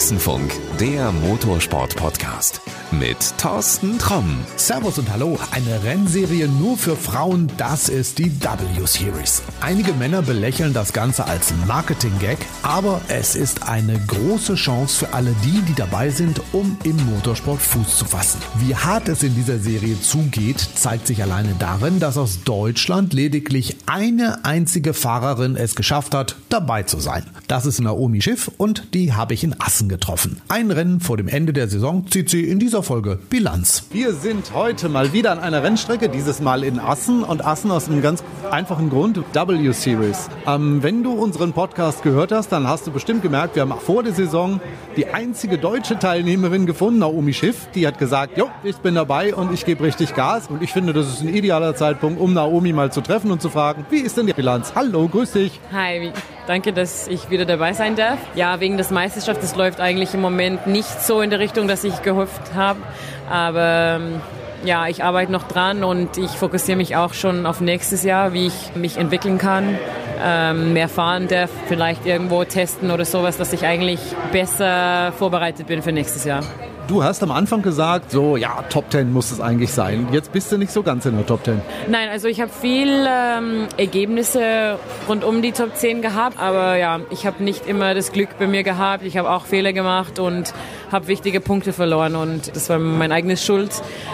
Boxenfunk, 0.00 0.50
der 0.80 1.12
Motorsport-Podcast 1.12 2.62
mit 2.90 3.18
Thorsten 3.38 3.98
Tromm. 3.98 4.40
Servus 4.56 4.98
und 4.98 5.12
Hallo. 5.12 5.38
Eine 5.50 5.84
Rennserie 5.84 6.48
nur 6.48 6.78
für 6.78 6.96
Frauen, 6.96 7.52
das 7.58 7.90
ist 7.90 8.18
die 8.18 8.32
W-Series. 8.40 9.42
Einige 9.60 9.92
Männer 9.92 10.22
belächeln 10.22 10.72
das 10.72 10.94
Ganze 10.94 11.26
als 11.26 11.52
Marketing-Gag, 11.66 12.38
aber 12.62 13.02
es 13.08 13.36
ist 13.36 13.68
eine 13.68 14.00
große 14.06 14.54
Chance 14.54 15.04
für 15.04 15.12
alle 15.12 15.34
die, 15.44 15.60
die 15.68 15.74
dabei 15.74 16.08
sind, 16.08 16.40
um 16.52 16.78
im 16.82 16.96
Motorsport 17.06 17.60
Fuß 17.60 17.98
zu 17.98 18.06
fassen. 18.06 18.40
Wie 18.58 18.74
hart 18.74 19.08
es 19.08 19.22
in 19.22 19.34
dieser 19.34 19.58
Serie 19.58 20.00
zugeht, 20.00 20.58
zeigt 20.74 21.06
sich 21.06 21.22
alleine 21.22 21.54
darin, 21.58 22.00
dass 22.00 22.16
aus 22.16 22.42
Deutschland 22.42 23.12
lediglich 23.12 23.76
eine 23.84 24.46
einzige 24.46 24.94
Fahrerin 24.94 25.56
es 25.56 25.74
geschafft 25.74 26.14
hat, 26.14 26.36
dabei 26.48 26.84
zu 26.84 26.98
sein. 26.98 27.24
Das 27.48 27.66
ist 27.66 27.80
Naomi 27.80 28.22
Schiff 28.22 28.50
und 28.56 28.94
die 28.94 29.12
habe 29.12 29.34
ich 29.34 29.44
in 29.44 29.60
Assen 29.60 29.89
getroffen. 29.90 30.40
Ein 30.48 30.70
Rennen 30.70 31.00
vor 31.00 31.18
dem 31.18 31.28
Ende 31.28 31.52
der 31.52 31.68
Saison 31.68 32.06
zieht 32.06 32.30
sie 32.30 32.44
in 32.44 32.58
dieser 32.58 32.82
Folge 32.82 33.18
Bilanz. 33.28 33.84
Wir 33.92 34.14
sind 34.14 34.54
heute 34.54 34.88
mal 34.88 35.12
wieder 35.12 35.32
an 35.32 35.40
einer 35.40 35.62
Rennstrecke, 35.62 36.08
dieses 36.08 36.40
Mal 36.40 36.64
in 36.64 36.78
Assen 36.78 37.22
und 37.22 37.44
Assen 37.44 37.70
aus 37.70 37.88
einem 37.88 38.00
ganz 38.00 38.24
einfachen 38.50 38.88
Grund, 38.88 39.18
W-Series. 39.18 40.30
Ähm, 40.46 40.82
wenn 40.82 41.02
du 41.02 41.12
unseren 41.12 41.52
Podcast 41.52 42.02
gehört 42.02 42.32
hast, 42.32 42.52
dann 42.52 42.66
hast 42.66 42.86
du 42.86 42.92
bestimmt 42.92 43.22
gemerkt, 43.22 43.56
wir 43.56 43.62
haben 43.62 43.74
vor 43.78 44.02
der 44.02 44.12
Saison 44.12 44.60
die 44.96 45.08
einzige 45.08 45.58
deutsche 45.58 45.98
Teilnehmerin 45.98 46.66
gefunden, 46.66 47.00
Naomi 47.00 47.32
Schiff, 47.32 47.68
die 47.74 47.86
hat 47.86 47.98
gesagt, 47.98 48.38
jo, 48.38 48.48
ich 48.62 48.76
bin 48.76 48.94
dabei 48.94 49.34
und 49.34 49.52
ich 49.52 49.64
gebe 49.64 49.82
richtig 49.82 50.14
Gas 50.14 50.46
und 50.48 50.62
ich 50.62 50.72
finde, 50.72 50.92
das 50.92 51.08
ist 51.08 51.20
ein 51.20 51.34
idealer 51.34 51.74
Zeitpunkt, 51.74 52.20
um 52.20 52.32
Naomi 52.32 52.72
mal 52.72 52.92
zu 52.92 53.00
treffen 53.00 53.32
und 53.32 53.42
zu 53.42 53.50
fragen, 53.50 53.84
wie 53.90 53.98
ist 53.98 54.16
denn 54.16 54.26
die 54.26 54.32
Bilanz? 54.32 54.72
Hallo, 54.76 55.08
grüß 55.08 55.32
dich. 55.32 55.60
Hi, 55.72 56.12
danke, 56.46 56.72
dass 56.72 57.08
ich 57.08 57.28
wieder 57.28 57.44
dabei 57.44 57.72
sein 57.72 57.96
darf. 57.96 58.18
Ja, 58.36 58.60
wegen 58.60 58.76
des 58.76 58.90
Meisterschafts, 58.92 59.40
das 59.40 59.56
läuft 59.56 59.79
eigentlich 59.80 60.14
im 60.14 60.20
Moment 60.20 60.66
nicht 60.66 61.02
so 61.02 61.20
in 61.20 61.30
der 61.30 61.38
Richtung, 61.38 61.68
dass 61.68 61.84
ich 61.84 62.02
gehofft 62.02 62.54
habe, 62.54 62.80
aber 63.28 63.98
ähm, 64.00 64.20
ja, 64.64 64.88
ich 64.88 65.02
arbeite 65.02 65.32
noch 65.32 65.44
dran 65.44 65.84
und 65.84 66.18
ich 66.18 66.30
fokussiere 66.30 66.76
mich 66.76 66.96
auch 66.96 67.14
schon 67.14 67.46
auf 67.46 67.60
nächstes 67.60 68.04
Jahr, 68.04 68.32
wie 68.32 68.46
ich 68.46 68.74
mich 68.74 68.98
entwickeln 68.98 69.38
kann, 69.38 69.78
ähm, 70.22 70.72
mehr 70.72 70.88
fahren 70.88 71.28
darf, 71.28 71.50
vielleicht 71.66 72.06
irgendwo 72.06 72.44
testen 72.44 72.90
oder 72.90 73.04
sowas, 73.04 73.36
dass 73.36 73.52
ich 73.52 73.64
eigentlich 73.64 74.00
besser 74.32 75.12
vorbereitet 75.18 75.66
bin 75.66 75.82
für 75.82 75.92
nächstes 75.92 76.24
Jahr. 76.24 76.42
Du 76.90 77.04
hast 77.04 77.22
am 77.22 77.30
Anfang 77.30 77.62
gesagt, 77.62 78.10
so 78.10 78.36
ja, 78.36 78.64
Top 78.68 78.90
10 78.90 79.12
muss 79.12 79.30
es 79.30 79.40
eigentlich 79.40 79.70
sein. 79.70 80.08
Jetzt 80.10 80.32
bist 80.32 80.50
du 80.50 80.58
nicht 80.58 80.72
so 80.72 80.82
ganz 80.82 81.06
in 81.06 81.14
der 81.14 81.24
Top 81.24 81.44
10. 81.44 81.62
Nein, 81.88 82.08
also 82.08 82.26
ich 82.26 82.40
habe 82.40 82.50
viel 82.50 83.06
ähm, 83.08 83.68
Ergebnisse 83.76 84.76
rund 85.08 85.22
um 85.22 85.40
die 85.40 85.52
Top 85.52 85.76
10 85.76 86.02
gehabt, 86.02 86.40
aber 86.40 86.78
ja, 86.78 86.98
ich 87.10 87.26
habe 87.26 87.44
nicht 87.44 87.68
immer 87.68 87.94
das 87.94 88.10
Glück 88.10 88.30
bei 88.40 88.48
mir 88.48 88.64
gehabt. 88.64 89.04
Ich 89.04 89.16
habe 89.16 89.30
auch 89.30 89.44
Fehler 89.44 89.72
gemacht 89.72 90.18
und 90.18 90.52
habe 90.90 91.06
wichtige 91.06 91.40
Punkte 91.40 91.72
verloren 91.72 92.16
und 92.16 92.56
das 92.56 92.68
war 92.68 92.80
mein 92.80 93.12
eigenes 93.12 93.44
Schuld. 93.44 93.70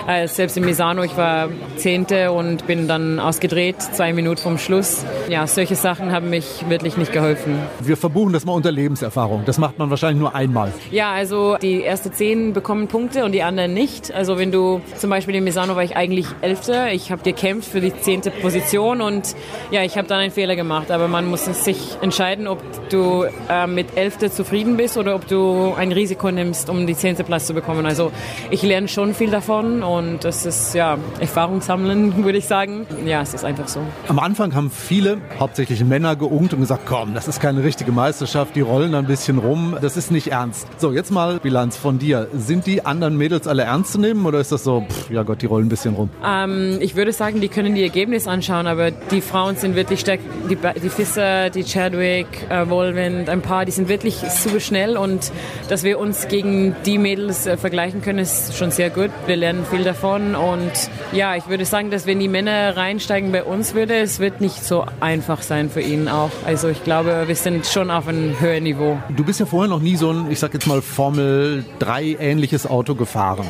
Äh, 0.07 0.29
selbst 0.29 0.59
in 0.59 0.65
Misano, 0.67 1.03
ich 1.03 1.17
war 1.17 1.49
Zehnte 1.77 2.31
und 2.33 2.67
bin 2.67 2.89
dann 2.89 3.19
ausgedreht, 3.19 3.81
zwei 3.81 4.13
Minuten 4.13 4.43
vom 4.43 4.59
Schluss. 4.59 5.07
Ja, 5.31 5.47
solche 5.47 5.77
Sachen 5.77 6.13
haben 6.13 6.29
mich 6.29 6.69
wirklich 6.69 6.99
nicht 6.99 7.11
geholfen. 7.11 7.59
Wir 7.81 7.97
verbuchen 7.97 8.35
das 8.35 8.45
mal 8.45 8.53
unter 8.53 8.71
Lebenserfahrung. 8.71 9.45
Das 9.47 9.57
macht 9.57 9.79
man 9.79 9.89
wahrscheinlich 9.89 10.21
nur 10.21 10.35
einmal. 10.35 10.75
Ja, 10.91 11.13
also 11.13 11.57
die 11.57 11.81
erste 11.81 12.13
zehn 12.13 12.53
bekommen 12.67 12.89
Punkte 12.89 13.25
und 13.25 13.31
die 13.31 13.45
anderen 13.45 13.75
nicht. 13.75 14.12
Also 14.12 14.39
wenn 14.39 14.50
du 14.50 14.81
zum 14.97 15.09
Beispiel 15.09 15.36
in 15.36 15.45
Misano 15.45 15.77
war 15.77 15.84
ich 15.84 15.97
eigentlich 15.97 16.27
Elfte, 16.41 16.89
ich 16.91 17.12
habe 17.12 17.23
gekämpft 17.23 17.70
für 17.70 17.81
die 17.81 17.95
zehnte 18.00 18.33
Position 18.33 19.00
und 19.00 19.36
ja, 19.70 19.84
ich 19.84 19.97
habe 19.97 20.08
dann 20.08 20.19
einen 20.19 20.33
Fehler 20.33 20.56
gemacht. 20.56 20.91
Aber 20.91 21.06
man 21.06 21.27
muss 21.27 21.45
sich 21.45 21.97
entscheiden, 22.00 22.48
ob 22.48 22.61
du 22.89 23.25
äh, 23.48 23.69
mit 23.69 23.97
Elfte 23.97 24.33
zufrieden 24.33 24.77
bist 24.77 24.97
oder 24.97 25.14
ob 25.14 25.28
du 25.28 25.75
ein 25.78 25.92
Risiko 25.92 26.33
nimmst, 26.33 26.69
um 26.69 26.89
die 26.89 26.97
zehnte 26.97 27.23
Platz 27.23 27.47
zu 27.47 27.55
bekommen. 27.55 27.86
Also 27.86 28.11
ich 28.50 28.64
lerne 28.64 28.89
schon 28.89 29.14
viel 29.14 29.30
davon 29.30 29.84
und 29.84 30.24
das 30.24 30.45
ist 30.45 30.74
ja 30.74 30.98
Erfahrung 31.20 31.61
sammeln, 31.61 32.17
würde 32.24 32.39
ich 32.39 32.46
sagen. 32.46 32.85
Ja, 33.07 33.23
es 33.23 33.33
ist 33.33 33.45
einfach 33.45 33.68
so. 33.68 33.79
Am 34.08 34.18
Anfang 34.18 34.57
haben 34.57 34.73
viele, 34.73 35.18
hauptsächlich 35.39 35.85
Männer, 35.85 36.17
geungt 36.17 36.52
und 36.52 36.62
gesagt, 36.62 36.83
komm, 36.85 37.14
das 37.14 37.29
ist 37.29 37.41
keine 37.41 37.62
richtige 37.62 37.92
Meisterschaft, 37.92 38.57
die 38.57 38.61
rollen 38.61 38.96
ein 38.96 39.07
bisschen 39.07 39.39
rum, 39.39 39.77
das 39.80 39.96
ist 39.96 40.11
nicht 40.11 40.33
ernst. 40.33 40.67
So, 40.79 40.92
jetzt 40.92 41.12
mal 41.12 41.39
Bilanz 41.39 41.77
von 41.77 42.01
dir. 42.01 42.27
Sind 42.35 42.55
die 42.62 42.84
anderen 42.84 43.17
Mädels 43.17 43.46
alle 43.46 43.62
ernst 43.62 43.92
zu 43.92 44.00
nehmen 44.00 44.27
oder 44.27 44.40
ist 44.40 44.52
das 44.52 44.64
so, 44.64 44.84
pff, 44.89 45.11
ja 45.11 45.22
Gott, 45.22 45.42
die 45.42 45.46
rollen 45.46 45.67
ein 45.67 45.68
bisschen 45.68 45.94
rum? 45.94 46.11
Ähm, 46.24 46.78
ich 46.80 46.96
würde 46.96 47.12
sagen, 47.12 47.40
die 47.40 47.48
können 47.48 47.74
die 47.74 47.83
Ergebnisse 47.83 48.30
anschauen, 48.30 48.67
aber 48.67 48.90
die 48.90 49.20
Frauen 49.20 49.56
sind 49.56 49.77
wirklich 49.77 50.00
stark. 50.00 50.20
Die, 50.50 50.56
die 50.83 50.89
Fisser, 50.89 51.50
die 51.50 51.64
Chadwick, 51.64 52.27
äh, 52.48 52.68
Wolwind, 52.68 53.28
ein 53.28 53.42
paar, 53.42 53.64
die 53.64 53.72
sind 53.72 53.89
wirklich 53.89 54.17
super 54.17 54.61
schnell 54.61 54.96
und 54.96 55.33
dass 55.68 55.84
wir 55.84 55.98
uns 55.98 56.28
gegen 56.28 56.74
die 56.84 56.98
Mädels 56.98 57.46
äh, 57.46 57.56
vergleichen 57.56 58.02
können, 58.02 58.20
ist 58.20 58.56
schon 58.56 58.70
sehr 58.70 58.90
gut. 58.90 59.11
Wir 59.27 59.36
lernen 59.36 59.64
viel 59.68 59.84
davon 59.84 60.34
und 60.34 60.73
ja, 61.12 61.36
ich 61.36 61.48
würde 61.48 61.64
sagen, 61.64 61.90
dass 61.90 62.06
wenn 62.06 62.20
die 62.20 62.28
Männer 62.28 62.77
reinsteigen 62.77 63.33
bei 63.33 63.42
uns 63.44 63.74
würde, 63.74 63.94
es 63.96 64.20
wird 64.20 64.40
nicht 64.40 64.64
so 64.64 64.84
einfach 65.00 65.42
sein 65.42 65.70
für 65.70 65.80
ihn 65.80 66.08
auch. 66.08 66.30
Also 66.44 66.68
ich 66.68 66.83
glaube, 66.84 67.24
wir 67.27 67.36
sind 67.36 67.67
schon 67.67 67.90
auf 67.90 68.08
einem 68.08 68.38
höheren 68.40 68.64
Niveau. 68.64 68.98
Du 69.17 69.24
bist 69.24 69.40
ja 69.40 69.46
vorher 69.46 69.68
noch 69.68 69.80
nie 69.80 69.96
so 69.96 70.11
ein, 70.11 70.30
ich 70.30 70.38
sag 70.38 70.55
jetzt 70.55 70.67
mal 70.67 70.83
Formel 70.83 71.64
3 71.78 72.17
ähnliches 72.36 72.67
Auto 72.67 72.95
gefahren. 72.95 73.47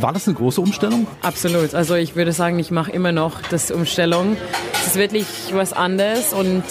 War 0.00 0.14
das 0.14 0.26
eine 0.26 0.36
große 0.36 0.62
Umstellung? 0.62 1.06
Absolut. 1.20 1.74
Also 1.74 1.94
ich 1.94 2.16
würde 2.16 2.32
sagen, 2.32 2.58
ich 2.58 2.70
mache 2.70 2.90
immer 2.90 3.12
noch 3.12 3.42
das 3.50 3.70
Umstellung. 3.70 4.38
Es 4.72 4.88
ist 4.88 4.96
wirklich 4.96 5.26
was 5.52 5.74
anderes 5.74 6.32
und 6.32 6.64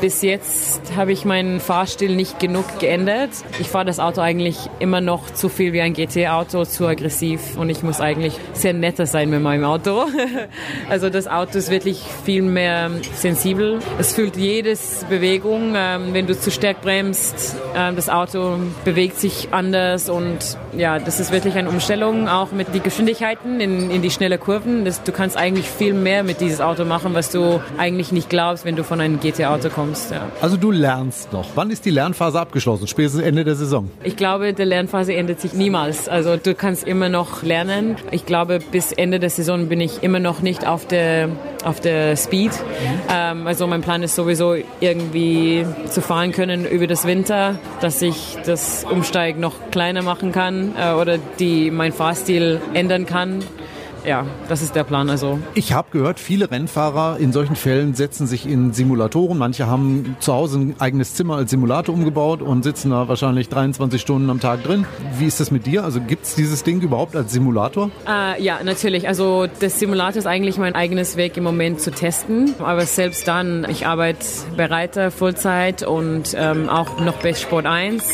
bis 0.00 0.22
jetzt 0.22 0.96
habe 0.96 1.12
ich 1.12 1.24
meinen 1.24 1.60
Fahrstil 1.60 2.14
nicht 2.14 2.38
genug 2.38 2.78
geändert. 2.78 3.30
Ich 3.60 3.68
fahre 3.68 3.84
das 3.84 3.98
Auto 3.98 4.20
eigentlich 4.20 4.58
immer 4.78 5.00
noch 5.00 5.32
zu 5.32 5.48
viel 5.48 5.72
wie 5.72 5.80
ein 5.80 5.94
GT-Auto, 5.94 6.64
zu 6.64 6.86
aggressiv 6.86 7.56
und 7.56 7.70
ich 7.70 7.82
muss 7.82 8.00
eigentlich 8.00 8.38
sehr 8.52 8.72
netter 8.72 9.06
sein 9.06 9.30
mit 9.30 9.42
meinem 9.42 9.64
Auto. 9.64 10.06
Also 10.88 11.08
das 11.10 11.26
Auto 11.26 11.58
ist 11.58 11.70
wirklich 11.70 12.02
viel 12.24 12.42
mehr 12.42 12.90
sensibel. 13.14 13.78
Es 13.98 14.14
fühlt 14.14 14.36
jedes 14.36 15.06
Bewegung. 15.08 15.74
Ähm, 15.76 16.12
wenn 16.12 16.26
du 16.26 16.38
zu 16.38 16.50
stark 16.50 16.82
bremst, 16.82 17.56
ähm, 17.74 17.96
das 17.96 18.08
Auto 18.08 18.58
bewegt 18.84 19.18
sich 19.18 19.48
anders 19.52 20.08
und 20.08 20.58
ja, 20.76 20.98
das 20.98 21.20
ist 21.20 21.32
wirklich 21.32 21.54
eine 21.54 21.68
Umstellung, 21.68 22.28
auch 22.28 22.52
mit 22.52 22.74
den 22.74 22.82
Geschwindigkeiten 22.82 23.60
in, 23.60 23.90
in 23.90 24.02
die 24.02 24.10
schnelle 24.10 24.38
Kurven. 24.38 24.84
Das, 24.84 25.02
du 25.02 25.12
kannst 25.12 25.36
eigentlich 25.36 25.68
viel 25.68 25.94
mehr 25.94 26.22
mit 26.24 26.40
dieses 26.40 26.60
Auto 26.60 26.84
machen, 26.84 27.14
was 27.14 27.30
du 27.30 27.60
eigentlich 27.78 28.12
nicht 28.12 28.28
glaubst, 28.28 28.64
wenn 28.64 28.76
du 28.76 28.84
von 28.84 29.00
einem 29.00 29.20
GT-Auto 29.20 29.51
kommst. 29.70 30.10
Ja. 30.10 30.28
Also 30.40 30.56
du 30.56 30.70
lernst 30.70 31.32
noch. 31.32 31.46
Wann 31.54 31.70
ist 31.70 31.84
die 31.84 31.90
Lernphase 31.90 32.40
abgeschlossen? 32.40 32.86
Spätestens 32.86 33.22
Ende 33.22 33.44
der 33.44 33.54
Saison? 33.54 33.90
Ich 34.02 34.16
glaube, 34.16 34.52
die 34.52 34.62
Lernphase 34.62 35.14
endet 35.14 35.40
sich 35.40 35.52
niemals. 35.52 36.08
Also 36.08 36.36
du 36.36 36.54
kannst 36.54 36.84
immer 36.84 37.08
noch 37.08 37.42
lernen. 37.42 37.96
Ich 38.10 38.26
glaube, 38.26 38.58
bis 38.70 38.92
Ende 38.92 39.20
der 39.20 39.30
Saison 39.30 39.68
bin 39.68 39.80
ich 39.80 40.02
immer 40.02 40.18
noch 40.18 40.42
nicht 40.42 40.66
auf 40.66 40.86
der, 40.86 41.28
auf 41.64 41.80
der 41.80 42.16
Speed. 42.16 42.52
Ähm, 43.10 43.46
also 43.46 43.66
mein 43.66 43.82
Plan 43.82 44.02
ist 44.02 44.14
sowieso 44.14 44.54
irgendwie 44.80 45.66
zu 45.88 46.00
fahren 46.00 46.32
können 46.32 46.64
über 46.64 46.86
das 46.86 47.06
Winter, 47.06 47.58
dass 47.80 48.02
ich 48.02 48.38
das 48.44 48.84
Umsteigen 48.84 49.40
noch 49.40 49.54
kleiner 49.70 50.02
machen 50.02 50.32
kann 50.32 50.74
äh, 50.78 50.92
oder 50.92 51.18
die 51.38 51.70
mein 51.70 51.92
Fahrstil 51.92 52.60
ändern 52.74 53.06
kann 53.06 53.42
ja, 54.04 54.26
das 54.48 54.62
ist 54.62 54.74
der 54.74 54.84
Plan. 54.84 55.10
Also 55.10 55.38
ich 55.54 55.72
habe 55.72 55.88
gehört, 55.90 56.18
viele 56.18 56.50
Rennfahrer 56.50 57.18
in 57.18 57.32
solchen 57.32 57.56
Fällen 57.56 57.94
setzen 57.94 58.26
sich 58.26 58.46
in 58.46 58.72
Simulatoren. 58.72 59.38
Manche 59.38 59.66
haben 59.66 60.16
zu 60.20 60.32
Hause 60.32 60.58
ein 60.58 60.74
eigenes 60.78 61.14
Zimmer 61.14 61.36
als 61.36 61.50
Simulator 61.50 61.94
umgebaut 61.94 62.42
und 62.42 62.62
sitzen 62.62 62.90
da 62.90 63.08
wahrscheinlich 63.08 63.48
23 63.48 64.00
Stunden 64.00 64.30
am 64.30 64.40
Tag 64.40 64.62
drin. 64.64 64.86
Wie 65.18 65.26
ist 65.26 65.40
das 65.40 65.50
mit 65.50 65.66
dir? 65.66 65.84
Also 65.84 66.00
gibt 66.00 66.24
es 66.24 66.34
dieses 66.34 66.64
Ding 66.64 66.80
überhaupt 66.80 67.16
als 67.16 67.32
Simulator? 67.32 67.90
Äh, 68.08 68.42
ja, 68.42 68.60
natürlich. 68.62 69.08
Also 69.08 69.46
das 69.60 69.78
Simulator 69.78 70.18
ist 70.18 70.26
eigentlich 70.26 70.58
mein 70.58 70.74
eigenes 70.74 71.16
Weg 71.16 71.36
im 71.36 71.44
Moment 71.44 71.80
zu 71.80 71.90
testen. 71.90 72.54
Aber 72.58 72.82
selbst 72.86 73.28
dann, 73.28 73.66
ich 73.68 73.86
arbeite 73.86 74.26
bei 74.56 74.66
Reiter 74.66 75.10
Vollzeit 75.10 75.82
und 75.82 76.34
ähm, 76.36 76.68
auch 76.68 77.00
noch 77.00 77.14
bei 77.22 77.34
Sport 77.34 77.66
1. 77.66 78.04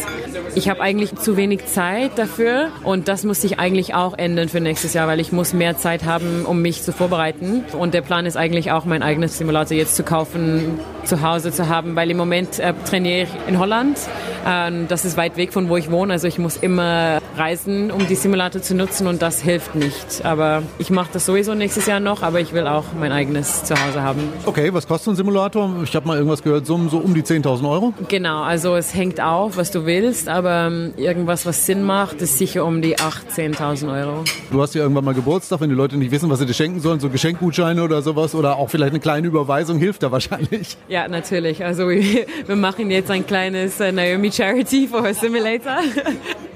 Ich 0.55 0.69
habe 0.69 0.81
eigentlich 0.81 1.14
zu 1.17 1.37
wenig 1.37 1.67
Zeit 1.67 2.19
dafür 2.19 2.69
und 2.84 3.08
das 3.08 3.25
muss 3.25 3.41
sich 3.41 3.58
eigentlich 3.58 3.94
auch 3.94 4.17
ändern 4.19 4.49
für 4.49 4.61
nächstes 4.61 4.93
Jahr, 4.94 5.06
weil 5.06 5.20
ich 5.20 5.32
muss 5.32 5.52
mehr 5.52 5.78
Zeit 5.79 6.05
haben, 6.05 6.45
um 6.45 6.61
mich 6.63 6.83
zu 6.83 6.93
vorbereiten. 6.93 7.65
Und 7.79 7.95
der 7.95 8.03
Plan 8.03 8.27
ist 8.27 8.37
eigentlich 8.37 8.71
auch, 8.73 8.85
mein 8.85 9.03
eigenes 9.03 9.39
Simulator 9.39 9.77
jetzt 9.77 9.97
zu 9.97 10.03
kaufen, 10.03 10.79
zu 11.05 11.23
Hause 11.23 11.53
zu 11.53 11.69
haben, 11.69 11.97
weil 11.97 12.11
im 12.11 12.17
Moment 12.17 12.59
äh, 12.59 12.75
trainiere 12.85 13.23
ich 13.23 13.29
in 13.49 13.59
Holland 13.59 13.99
Ähm, 14.47 14.87
das 14.89 15.05
ist 15.05 15.17
weit 15.17 15.37
weg 15.37 15.53
von 15.53 15.69
wo 15.69 15.77
ich 15.77 15.91
wohne, 15.91 16.13
also 16.13 16.27
ich 16.27 16.39
muss 16.39 16.57
immer 16.57 17.19
reisen, 17.37 17.91
um 17.91 18.07
die 18.07 18.15
Simulator 18.15 18.63
zu 18.63 18.75
nutzen 18.75 19.07
und 19.07 19.21
das 19.21 19.41
hilft 19.41 19.75
nicht. 19.75 20.25
Aber 20.25 20.63
ich 20.79 20.91
mache 20.91 21.11
das 21.13 21.27
sowieso 21.27 21.55
nächstes 21.55 21.87
Jahr 21.87 22.01
noch, 22.01 22.23
aber 22.23 22.41
ich 22.41 22.53
will 22.53 22.67
auch 22.67 22.85
mein 22.99 23.13
eigenes 23.13 23.65
Zuhause 23.65 24.03
haben. 24.03 24.21
Okay, 24.47 24.73
was 24.73 24.87
kostet 24.87 25.13
ein 25.13 25.17
Simulator? 25.17 25.71
Ich 25.85 25.95
habe 25.95 26.07
mal 26.07 26.17
irgendwas 26.17 26.43
gehört, 26.43 26.67
so, 26.67 26.79
so 26.89 26.99
um 26.99 27.15
die 27.15 27.23
10.000 27.23 27.69
Euro. 27.69 27.93
Genau, 28.09 28.43
also 28.43 28.75
es 28.77 28.95
hängt 28.95 29.21
auf, 29.21 29.57
was 29.57 29.71
du 29.71 29.85
willst, 29.87 30.29
aber 30.29 30.69
ähm, 30.69 30.95
irgendwas, 30.97 31.47
was 31.47 31.67
Sinn 31.67 31.83
macht, 31.83 32.23
ist 32.23 32.39
sicher 32.39 32.65
um 32.65 32.81
die 32.83 32.97
8.000, 32.97 33.57
10.000 33.57 34.01
Euro. 34.01 34.25
Du 34.51 34.63
hast 34.63 34.75
ja 34.75 34.83
irgendwann 34.83 35.05
mal 35.05 35.15
Geburtstag, 35.15 35.61
wenn 35.69 35.75
die 35.75 35.81
Leute 35.81 35.97
nicht 35.99 36.11
wissen, 36.11 36.31
was 36.31 36.38
sie 36.38 36.47
dir 36.47 36.55
schenken 36.55 36.81
sollen, 36.81 36.99
so 36.99 37.11
Geschenkgutscheine 37.11 37.82
oder 37.82 38.00
sowas 38.00 38.35
oder 38.35 38.56
auch 38.56 38.70
vielleicht 38.70 38.91
eine 38.91 39.00
kleine 39.00 39.26
Überweisung 39.26 39.79
hilft 39.79 40.03
da 40.03 40.11
wahrscheinlich. 40.11 40.76
Ja, 40.88 41.09
natürlich. 41.09 41.62
Also 41.62 41.88
wir, 41.91 42.56
machen 42.56 42.91
jetzt 42.91 43.11
ein 43.11 43.26
kleines 43.26 43.79
äh, 43.81 43.93
Naomi 43.93 44.32
Charity 44.32 44.88
for 44.88 45.12
Simulator. 45.12 45.79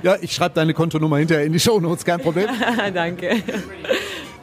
Ja, 0.03 0.17
ich 0.21 0.33
schreibe 0.33 0.55
deine 0.55 0.73
Kontonummer 0.73 1.19
hinterher 1.19 1.45
in 1.45 1.53
die 1.53 1.61
Show 1.61 1.79
Notes, 1.79 2.05
kein 2.05 2.21
Problem. 2.21 2.49
Danke. 2.95 3.43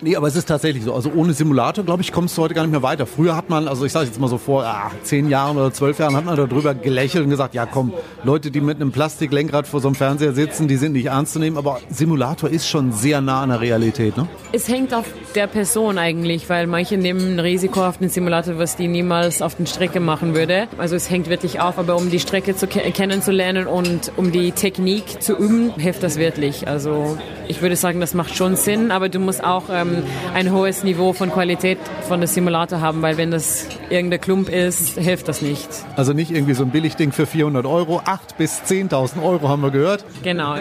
Nee, 0.01 0.15
aber 0.15 0.27
es 0.27 0.35
ist 0.35 0.47
tatsächlich 0.47 0.85
so. 0.85 0.93
Also 0.93 1.11
ohne 1.13 1.33
Simulator, 1.33 1.83
glaube 1.83 2.01
ich, 2.01 2.13
kommst 2.13 2.37
du 2.37 2.41
heute 2.41 2.53
gar 2.53 2.61
nicht 2.61 2.71
mehr 2.71 2.83
weiter. 2.83 3.05
Früher 3.05 3.35
hat 3.35 3.49
man, 3.49 3.67
also 3.67 3.83
ich 3.85 3.91
sage 3.91 4.05
jetzt 4.05 4.19
mal 4.19 4.29
so 4.29 4.37
vor 4.37 4.63
ah, 4.63 4.91
zehn 5.03 5.29
Jahren 5.29 5.57
oder 5.57 5.73
zwölf 5.73 5.99
Jahren, 5.99 6.15
hat 6.15 6.23
man 6.23 6.37
darüber 6.37 6.73
gelächelt 6.73 7.25
und 7.25 7.29
gesagt, 7.29 7.53
ja 7.53 7.65
komm, 7.65 7.91
Leute, 8.23 8.49
die 8.49 8.61
mit 8.61 8.77
einem 8.77 8.91
Plastiklenkrad 8.91 9.67
vor 9.67 9.81
so 9.81 9.89
einem 9.89 9.95
Fernseher 9.95 10.31
sitzen, 10.33 10.69
die 10.69 10.77
sind 10.77 10.93
nicht 10.93 11.07
ernst 11.07 11.33
zu 11.33 11.39
nehmen. 11.39 11.57
Aber 11.57 11.79
Simulator 11.89 12.49
ist 12.49 12.69
schon 12.69 12.93
sehr 12.93 13.19
nah 13.19 13.41
an 13.41 13.49
der 13.49 13.59
Realität, 13.59 14.15
ne? 14.15 14.27
Es 14.53 14.69
hängt 14.69 14.93
auf 14.93 15.05
der 15.35 15.47
Person 15.47 15.97
eigentlich, 15.97 16.49
weil 16.49 16.65
manche 16.67 16.97
nehmen 16.97 17.35
ein 17.35 17.39
Risiko 17.39 17.85
auf 17.85 17.97
den 17.97 18.09
Simulator, 18.09 18.57
was 18.57 18.77
die 18.77 18.87
niemals 18.87 19.41
auf 19.41 19.55
den 19.55 19.67
Strecke 19.67 19.99
machen 19.99 20.33
würde. 20.33 20.67
Also 20.77 20.95
es 20.95 21.09
hängt 21.09 21.29
wirklich 21.29 21.59
auf, 21.59 21.77
aber 21.77 21.97
um 21.97 22.09
die 22.09 22.19
Strecke 22.19 22.55
zu 22.55 22.67
ke 22.67 22.79
kennenzulernen 22.91 23.67
und 23.67 24.13
um 24.15 24.31
die 24.31 24.51
Technik 24.53 25.21
zu 25.21 25.33
üben, 25.35 25.73
hilft 25.75 26.03
das 26.03 26.17
wirklich. 26.17 26.67
Also 26.67 27.17
ich 27.49 27.63
würde 27.63 27.75
sagen, 27.75 27.99
das 27.99 28.13
macht 28.13 28.35
schon 28.35 28.55
Sinn, 28.55 28.91
aber 28.91 29.09
du 29.09 29.17
musst 29.17 29.43
auch 29.43 29.63
ähm, 29.71 30.03
ein 30.35 30.53
hohes 30.53 30.83
Niveau 30.83 31.13
von 31.13 31.31
Qualität 31.31 31.79
von 32.07 32.19
der 32.19 32.27
Simulator 32.27 32.79
haben, 32.79 33.01
weil 33.01 33.17
wenn 33.17 33.31
das 33.31 33.65
irgendein 33.89 34.21
Klump 34.21 34.49
ist, 34.49 34.99
hilft 34.99 35.27
das 35.27 35.41
nicht. 35.41 35.67
Also 35.95 36.13
nicht 36.13 36.29
irgendwie 36.29 36.53
so 36.53 36.63
ein 36.63 36.69
Billigding 36.69 37.11
für 37.11 37.25
400 37.25 37.65
Euro, 37.65 38.01
8.000 38.01 38.19
bis 38.37 38.61
10.000 38.61 39.23
Euro 39.23 39.49
haben 39.49 39.63
wir 39.63 39.71
gehört. 39.71 40.05
Genau, 40.21 40.57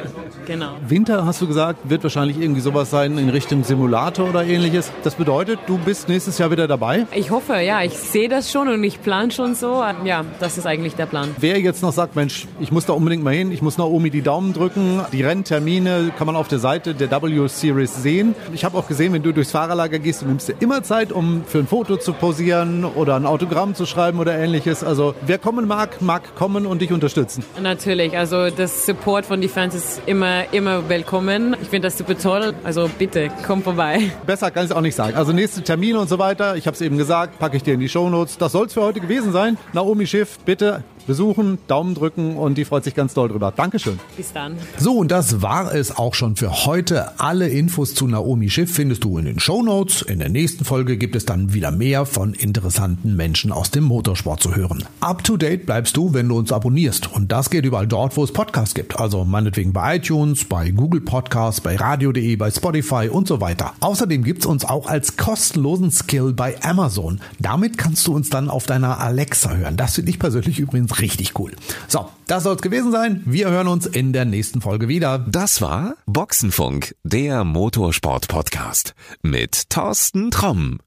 genau. 0.46 0.70
Winter, 0.88 1.26
hast 1.26 1.42
du 1.42 1.46
gesagt, 1.46 1.90
wird 1.90 2.02
wahrscheinlich 2.04 2.40
irgendwie 2.40 2.62
sowas 2.62 2.90
sein 2.90 3.18
in 3.18 3.28
Richtung 3.28 3.64
Simulator 3.64 4.26
oder 4.26 4.44
ähnliches. 4.44 4.90
Das 5.04 5.14
bedeutet, 5.14 5.58
du 5.66 5.76
bist 5.76 6.08
nächstes 6.08 6.38
Jahr 6.38 6.50
wieder 6.50 6.66
dabei? 6.66 7.06
Ich 7.12 7.30
hoffe, 7.30 7.60
ja. 7.60 7.82
Ich 7.82 7.98
sehe 7.98 8.30
das 8.30 8.50
schon 8.50 8.66
und 8.66 8.82
ich 8.82 9.02
plane 9.02 9.30
schon 9.30 9.54
so. 9.54 9.84
Ja, 10.04 10.24
das 10.40 10.56
ist 10.56 10.66
eigentlich 10.66 10.94
der 10.94 11.06
Plan. 11.06 11.34
Wer 11.38 11.60
jetzt 11.60 11.82
noch 11.82 11.92
sagt, 11.92 12.16
Mensch, 12.16 12.46
ich 12.60 12.72
muss 12.72 12.86
da 12.86 12.94
unbedingt 12.94 13.22
mal 13.22 13.34
hin, 13.34 13.52
ich 13.52 13.60
muss 13.60 13.76
Naomi 13.76 14.08
die 14.08 14.22
Daumen 14.22 14.54
drücken, 14.54 15.02
die 15.12 15.22
Renntermine 15.22 16.12
kann 16.16 16.26
man 16.26 16.34
auf 16.34 16.48
der 16.48 16.58
Seite 16.58 16.77
der 16.86 17.10
W-Series 17.10 18.02
sehen. 18.02 18.34
Ich 18.52 18.64
habe 18.64 18.76
auch 18.78 18.88
gesehen, 18.88 19.12
wenn 19.12 19.22
du 19.22 19.32
durchs 19.32 19.50
Fahrerlager 19.50 19.98
gehst, 19.98 20.22
du 20.22 20.26
nimmst 20.26 20.48
dir 20.48 20.54
immer 20.60 20.82
Zeit, 20.82 21.12
um 21.12 21.44
für 21.46 21.58
ein 21.58 21.66
Foto 21.66 21.96
zu 21.96 22.12
posieren 22.12 22.84
oder 22.84 23.16
ein 23.16 23.26
Autogramm 23.26 23.74
zu 23.74 23.86
schreiben 23.86 24.18
oder 24.18 24.36
ähnliches. 24.38 24.84
Also 24.84 25.14
wer 25.26 25.38
kommen 25.38 25.66
mag, 25.66 26.00
mag 26.00 26.34
kommen 26.34 26.66
und 26.66 26.82
dich 26.82 26.92
unterstützen. 26.92 27.44
Natürlich, 27.60 28.16
also 28.16 28.50
das 28.50 28.86
Support 28.86 29.26
von 29.26 29.40
den 29.40 29.50
Fans 29.50 29.74
ist 29.74 30.02
immer, 30.06 30.52
immer 30.52 30.88
willkommen. 30.88 31.56
Ich 31.62 31.68
finde 31.68 31.88
das 31.88 31.98
super 31.98 32.16
toll. 32.16 32.54
Also 32.64 32.88
bitte, 32.98 33.28
komm 33.46 33.62
vorbei. 33.62 34.10
Besser 34.26 34.50
kann 34.50 34.64
ich 34.64 34.70
es 34.70 34.76
auch 34.76 34.80
nicht 34.80 34.94
sagen. 34.94 35.16
Also 35.16 35.32
nächste 35.32 35.62
Termine 35.62 35.98
und 35.98 36.08
so 36.08 36.18
weiter, 36.18 36.56
ich 36.56 36.66
habe 36.66 36.74
es 36.74 36.80
eben 36.80 36.98
gesagt, 36.98 37.38
packe 37.38 37.56
ich 37.56 37.62
dir 37.62 37.74
in 37.74 37.80
die 37.80 37.88
Shownotes. 37.88 38.38
Das 38.38 38.52
soll 38.52 38.66
es 38.66 38.74
für 38.74 38.82
heute 38.82 39.00
gewesen 39.00 39.32
sein. 39.32 39.58
Naomi 39.72 40.06
Schiff, 40.06 40.38
bitte 40.44 40.82
besuchen, 41.08 41.58
Daumen 41.66 41.96
drücken 41.96 42.36
und 42.36 42.56
die 42.56 42.64
freut 42.64 42.84
sich 42.84 42.94
ganz 42.94 43.14
doll 43.14 43.28
drüber. 43.28 43.52
Dankeschön. 43.54 43.98
Bis 44.16 44.32
dann. 44.32 44.56
So, 44.78 44.98
und 44.98 45.10
das 45.10 45.42
war 45.42 45.74
es 45.74 45.96
auch 45.96 46.14
schon 46.14 46.36
für 46.36 46.66
heute. 46.66 47.18
Alle 47.18 47.48
Infos 47.48 47.94
zu 47.94 48.06
Naomi 48.06 48.50
Schiff 48.50 48.72
findest 48.72 49.02
du 49.02 49.18
in 49.18 49.24
den 49.24 49.40
Show 49.40 49.62
Notes. 49.62 50.02
In 50.02 50.20
der 50.20 50.28
nächsten 50.28 50.64
Folge 50.64 50.96
gibt 50.96 51.16
es 51.16 51.24
dann 51.24 51.52
wieder 51.52 51.72
mehr 51.72 52.06
von 52.06 52.34
interessanten 52.34 53.16
Menschen 53.16 53.50
aus 53.50 53.72
dem 53.72 53.84
Motorsport 53.84 54.40
zu 54.40 54.54
hören. 54.54 54.84
Up 55.00 55.24
to 55.24 55.36
date 55.36 55.66
bleibst 55.66 55.96
du, 55.96 56.14
wenn 56.14 56.28
du 56.28 56.38
uns 56.38 56.52
abonnierst. 56.52 57.12
Und 57.12 57.32
das 57.32 57.50
geht 57.50 57.64
überall 57.64 57.88
dort, 57.88 58.16
wo 58.16 58.22
es 58.22 58.32
Podcasts 58.32 58.74
gibt. 58.74 59.00
Also 59.00 59.24
meinetwegen 59.24 59.72
bei 59.72 59.96
iTunes, 59.96 60.44
bei 60.44 60.70
Google 60.70 61.00
Podcasts, 61.00 61.60
bei 61.60 61.74
radio.de, 61.76 62.36
bei 62.36 62.50
Spotify 62.50 63.08
und 63.10 63.26
so 63.26 63.40
weiter. 63.40 63.72
Außerdem 63.80 64.22
gibt's 64.22 64.46
uns 64.46 64.64
auch 64.64 64.86
als 64.86 65.16
kostenlosen 65.16 65.90
Skill 65.90 66.34
bei 66.34 66.62
Amazon. 66.62 67.20
Damit 67.38 67.78
kannst 67.78 68.06
du 68.06 68.14
uns 68.14 68.28
dann 68.28 68.50
auf 68.50 68.66
deiner 68.66 69.00
Alexa 69.00 69.54
hören. 69.54 69.78
Das 69.78 69.94
finde 69.94 70.10
ich 70.10 70.18
persönlich 70.18 70.58
übrigens 70.58 70.97
richtig 71.00 71.38
cool. 71.38 71.52
So, 71.86 72.08
das 72.26 72.42
soll 72.42 72.56
es 72.56 72.62
gewesen 72.62 72.92
sein. 72.92 73.22
Wir 73.24 73.50
hören 73.50 73.68
uns 73.68 73.86
in 73.86 74.12
der 74.12 74.24
nächsten 74.24 74.60
Folge 74.60 74.88
wieder. 74.88 75.18
Das 75.18 75.60
war 75.60 75.94
Boxenfunk, 76.06 76.94
der 77.04 77.44
Motorsport-Podcast 77.44 78.94
mit 79.22 79.70
Thorsten 79.70 80.30
Tromm. 80.30 80.78